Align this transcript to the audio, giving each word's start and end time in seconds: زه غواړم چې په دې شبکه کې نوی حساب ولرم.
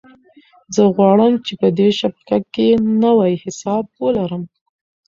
زه 0.75 0.81
غواړم 0.95 1.33
چې 1.45 1.53
په 1.61 1.67
دې 1.77 1.89
شبکه 1.99 2.37
کې 2.53 2.67
نوی 3.03 3.33
حساب 3.43 3.85
ولرم. 4.03 4.43